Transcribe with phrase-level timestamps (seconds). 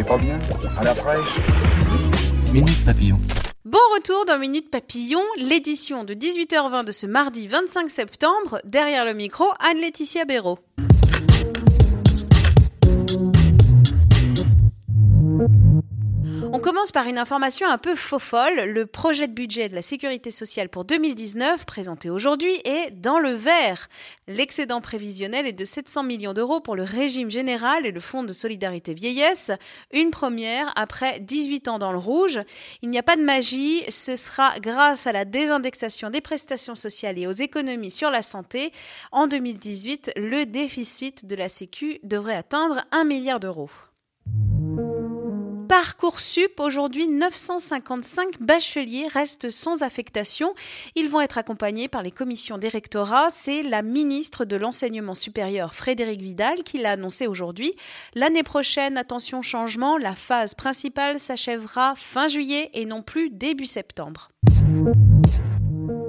[0.00, 0.40] n'est pas bien
[0.78, 1.36] À la fraîche
[2.54, 3.20] Minute Papillon.
[3.66, 8.60] Bon retour dans Minute Papillon, l'édition de 18h20 de ce mardi 25 septembre.
[8.64, 10.58] Derrière le micro, Anne-Laetitia Béraud.
[16.92, 18.60] Par une information un peu faux folle.
[18.64, 23.30] Le projet de budget de la sécurité sociale pour 2019, présenté aujourd'hui, est dans le
[23.30, 23.88] vert.
[24.26, 28.32] L'excédent prévisionnel est de 700 millions d'euros pour le régime général et le fonds de
[28.32, 29.50] solidarité vieillesse.
[29.92, 32.40] Une première après 18 ans dans le rouge.
[32.82, 33.82] Il n'y a pas de magie.
[33.90, 38.72] Ce sera grâce à la désindexation des prestations sociales et aux économies sur la santé.
[39.12, 43.70] En 2018, le déficit de la Sécu devrait atteindre 1 milliard d'euros.
[45.70, 50.52] Parcoursup, aujourd'hui 955 bacheliers restent sans affectation.
[50.96, 53.30] Ils vont être accompagnés par les commissions des rectorats.
[53.30, 57.72] C'est la ministre de l'Enseignement supérieur, Frédéric Vidal, qui l'a annoncé aujourd'hui.
[58.16, 64.32] L'année prochaine, attention changement, la phase principale s'achèvera fin juillet et non plus début septembre.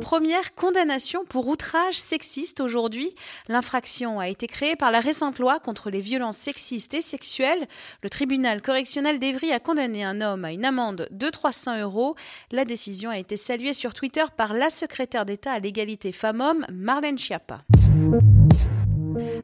[0.00, 3.14] Première condamnation pour outrage sexiste aujourd'hui.
[3.48, 7.68] L'infraction a été créée par la récente loi contre les violences sexistes et sexuelles.
[8.02, 12.16] Le tribunal correctionnel d'Evry a condamné un homme à une amende de 300 euros.
[12.50, 17.18] La décision a été saluée sur Twitter par la secrétaire d'État à l'égalité femmes-hommes, Marlène
[17.18, 17.62] Schiappa.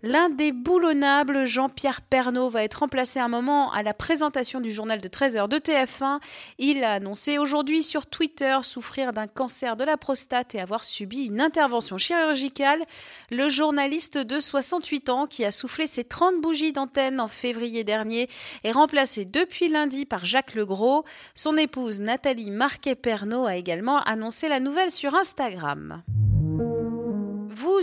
[0.03, 5.49] L'indéboulonnable Jean-Pierre Pernaud va être remplacé un moment à la présentation du journal de 13h
[5.49, 6.21] de TF1.
[6.59, 11.23] Il a annoncé aujourd'hui sur Twitter souffrir d'un cancer de la prostate et avoir subi
[11.23, 12.85] une intervention chirurgicale.
[13.31, 18.29] Le journaliste de 68 ans qui a soufflé ses 30 bougies d'antenne en février dernier
[18.65, 21.05] est remplacé depuis lundi par Jacques Legros.
[21.35, 26.03] Son épouse Nathalie Marquet-Pernaud a également annoncé la nouvelle sur Instagram.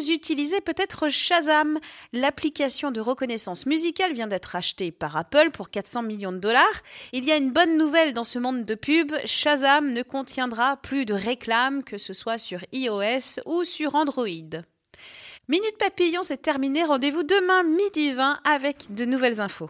[0.03, 1.79] Vous utilisez peut-être Shazam.
[2.11, 6.81] L'application de reconnaissance musicale vient d'être achetée par Apple pour 400 millions de dollars.
[7.13, 9.13] Il y a une bonne nouvelle dans ce monde de pub.
[9.23, 14.27] Shazam ne contiendra plus de réclames, que ce soit sur iOS ou sur Android.
[15.47, 16.83] Minute Papillon, c'est terminé.
[16.83, 19.69] Rendez-vous demain midi 20 avec de nouvelles infos.